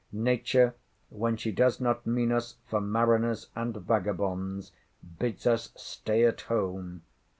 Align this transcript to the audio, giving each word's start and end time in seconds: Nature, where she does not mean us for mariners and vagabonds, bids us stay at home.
Nature, 0.13 0.73
where 1.09 1.37
she 1.37 1.51
does 1.51 1.79
not 1.79 2.07
mean 2.07 2.31
us 2.31 2.55
for 2.67 2.81
mariners 2.81 3.51
and 3.55 3.75
vagabonds, 3.77 4.71
bids 5.19 5.45
us 5.45 5.71
stay 5.75 6.25
at 6.25 6.41
home. 6.41 7.03